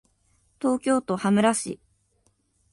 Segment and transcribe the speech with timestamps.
[0.59, 1.79] 東京都羽村市